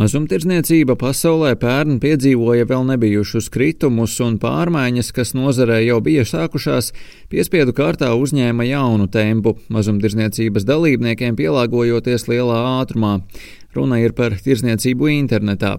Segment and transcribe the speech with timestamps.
[0.00, 6.88] Mazumtirdzniecība pasaulē pērn piedzīvoja vēl nebijušus kritumus un pārmaiņas, kas nozarē jau bija sākušās,
[7.28, 13.18] piespiedu kārtā uzņēma jaunu tempu, mazumtirdzniecības dalībniekiem pielāgojoties lielā ātrumā.
[13.74, 15.76] Runa ir par tirzniecību internetā.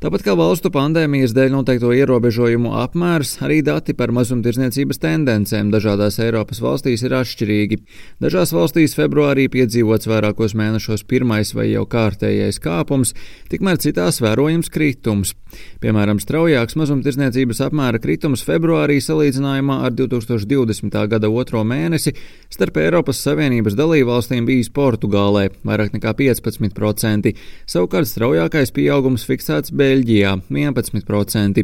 [0.00, 6.60] Tāpat kā valstu pandēmijas dēļ noteikto ierobežojumu apmērs, arī dati par mazumtirdzniecības tendencēm dažādās Eiropas
[6.64, 7.78] valstīs ir atšķirīgi.
[8.24, 13.14] Dažās valstīs februārī piedzīvots vairākos mēnešos pirmais vai jau kārtējais kāpums,
[13.52, 15.32] tikmēr citās vērojams kritums.
[15.80, 20.96] Piemēram, straujāks mazumtirdzniecības apmēra kritums februārī salīdzinājumā ar 2020.
[21.08, 22.12] gada otro mēnesi
[22.52, 27.25] starp Eiropas Savienības dalībvalstīm bijis Portugālē- vairāk nekā 15%,
[27.66, 30.06] savukārt straujākais pieaugums fiksēts Beļģijā.
[30.06, 31.62] Beļģijā 11%,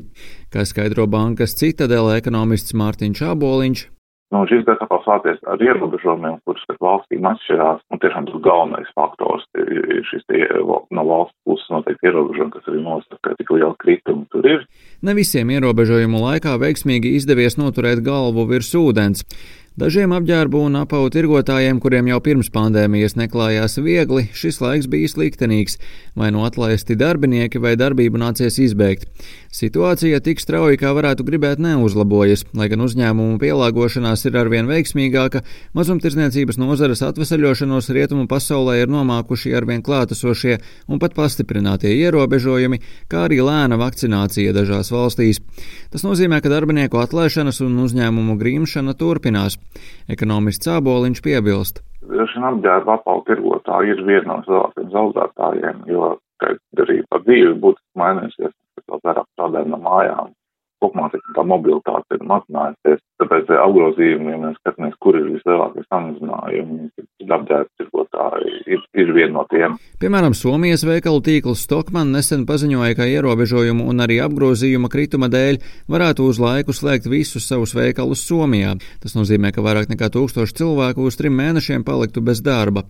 [0.52, 3.88] kā skaidro bankas citadela ekonomists Mārtiņš Aboliņš.
[4.32, 7.82] Nu, šis gads atkal sācies ar ierobežojumiem, kurus valstīm atšķirās.
[7.92, 12.80] Nu, tiešām tas galvenais faktors ir šis tie, no valsts puses noteikti ierobežojumi, kas arī
[12.80, 14.64] nosaka, cik liela krituma tur ir.
[15.04, 19.26] Ne visiem ierobežojumu laikā veiksmīgi izdevies noturēt galvu virs ūdens.
[19.72, 25.78] Dažiem apģērbu un apavu tirgotājiem, kuriem jau pirms pandēmijas neklājās viegli, šis laiks bija sliktenīgs,
[26.12, 29.08] vai no nu atlaisti darbinieki vai darbību nācies izbeigt.
[29.48, 35.40] Situācija tik strauji, kā varētu gribēt, neuzlabojas, lai gan uzņēmumu pielāgošanās ir arvien veiksmīgāka,
[35.72, 40.58] mazumtirdzniecības nozares atvesaļošanos rietumu pasaulē ir nomākuši arvien klātesošie
[40.92, 45.40] un pat pastiprinātie ierobežojumi, kā arī lēna vakcinācija dažās valstīs.
[45.88, 49.61] Tas nozīmē, ka darbinieku atlaišanas un uzņēmumu grīmšana turpinās.
[50.12, 51.80] Ekonomists Cāboliņš piebilst.
[52.02, 56.12] Šī apģērba apalu tirgotāji ir viena no lielākajiem zaudētājiem, jo
[56.82, 58.54] arī par dzīvi būtiski mainīsies,
[58.90, 60.32] vēl vairāk strādājam no mājām.
[60.82, 67.34] Kopumā tā mobilitāte ir mazinājusies, tāpēc apgrozījumi, ja mēs skatāmies, kur ir vislielākie samazinājumi, tad
[67.38, 69.76] apģērba tirgotāji ir, ir viena no tiem.
[70.00, 76.26] Piemēram, Somijas veikalu tīkls Stokman nesen paziņoja, ka ierobežojumu un arī apgrozījuma krituma dēļ varētu
[76.26, 78.74] uz laiku slēgt visus savus veikalus Somijā.
[79.02, 82.84] Tas nozīmē, ka vairāk nekā tūkstoši cilvēku uz trim mēnešiem paliktu bez darba.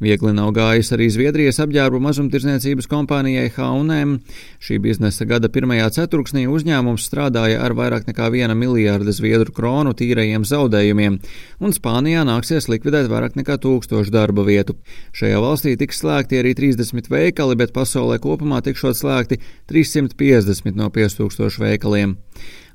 [0.00, 4.18] Viegli nav gājis arī Zviedrijas apģērbu mazumtirdzniecības kompānijai H&M.
[4.60, 10.46] Šī biznesa gada pirmajā ceturksnī uzņēmums strādāja ar vairāk nekā viena miljārda zviedru kronu tīrajiem
[10.48, 11.18] zaudējumiem,
[11.60, 14.76] un Spānijā nāksies likvidēt vairāk nekā tūkstošu darba vietu.
[15.16, 19.40] Šajā valstī tiks slēgti arī arī 30 veikali, bet pasaulē kopumā tikšot slēgti
[19.70, 22.16] 350 no 5000 veikaliem.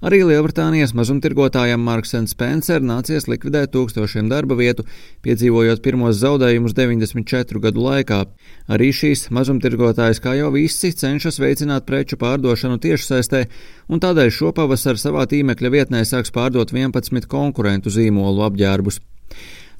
[0.05, 4.83] Arī Lielbritānijas mazumtirgotājam Marks Spencer nācies likvidēt tūkstošiem darba vietu,
[5.23, 8.25] piedzīvojot pirmos zaudējumus 94 gadu laikā.
[8.69, 13.45] Arī šīs mazumtirgotājs, kā jau visi, cenšas veicināt preču pārdošanu tiešsaistē,
[13.89, 19.01] un tādēļ šopavasar savā tīmekļa vietnē sāks pārdot 11 konkurentu zīmolu apģērbus.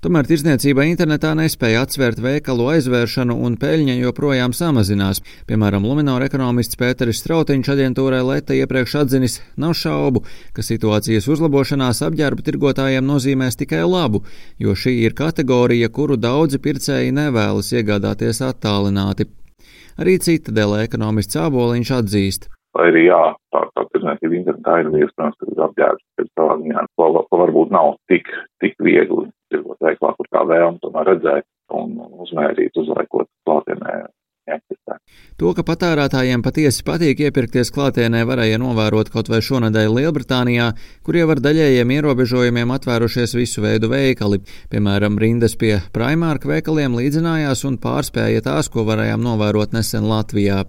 [0.06, 5.24] Tomēr tirzniecība internetā nespēja atsvērt veikalu aizvēršanu un peļņa joprojām samazinās.
[5.50, 10.22] Piemēram, Luminora ekonomists Pēteris Strautiņš aģentūrai Leta iepriekš atzinis, nav šaubu,
[10.54, 14.22] ka situācijas uzlabošanās apģērba tirgotājiem nozīmēs tikai labu,
[14.62, 19.26] jo šī ir kategorija, kuru daudzi pircēji nevēlas iegādāties attālināti.
[19.98, 22.52] Arī cita dēļ ekonomists Āboliņš atzīst.
[22.78, 23.24] Lai arī jā,
[23.56, 28.30] tā, tā tirdzniecība internetā ir iespējams, ka apģērbs pēc savā ziņā, ko varbūt nav tik,
[28.62, 34.06] tik viegli tirgot veiklā, kur tā vēlme tomēr redzēt un uzmērīt, uzlaikot klātienē.
[35.42, 40.68] To, ka patērētājiem patiesi patīk iepirkties klātienē, varēja novērot kaut vai šonadēļ Lielbritānijā,
[41.04, 44.44] kur jau ar daļējiem ierobežojumiem atvērušies visu veidu veikali.
[44.72, 50.62] Piemēram, rindas pie Primark veikaliem līdzinājās un pārspēja tās, ko varējām novērot nesen Latvijā.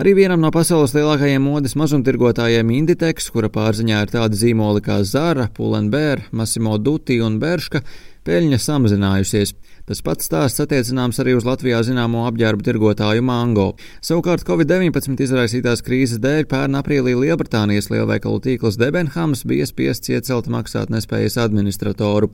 [0.00, 5.50] Arī vienam no pasaules lielākajiem modes mazumtirgotājiem Inditex, kura pārziņā ir tādi zīmoli kā Zara,
[5.52, 7.82] Pull&Bear, Massimo Dutti un Berška,
[8.26, 9.54] peļņa samazinājusies.
[9.90, 13.72] Tas pats stāsts attiecināms arī uz Latvijā zināmo apģērbu tirgotāju Mango.
[14.06, 21.40] Savukārt Covid-19 izraisītās krīzes dēļ pērn aprīlī Lielbritānijas lielveikalu tīkls Debenhams bija spiests iecelt maksātnespējas
[21.42, 22.30] administratoru.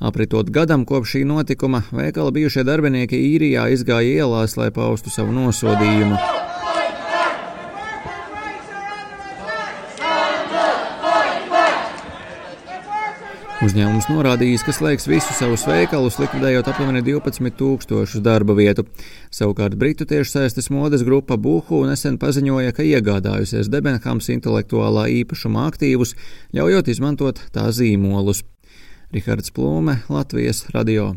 [0.00, 6.49] Apritot gadam kopš šī notikuma, veikala bijušie darbinieki īrijā izgāja ielās, lai paustu savu nosodījumu.
[13.60, 18.86] Uzņēmums norādījis, ka slēgs visus savus veikalus, likvidējot aptuveni 12 tūkstošus darba vietu.
[19.36, 26.16] Savukārt Britu tiešsaistes modes grupa Buhu nesen paziņoja, ka iegādājusies Debenhams intelektuālā īpašuma aktīvus,
[26.56, 28.46] ļaujot izmantot tā zīmolus.
[29.12, 31.10] Rihards Plūme, Latvijas radio.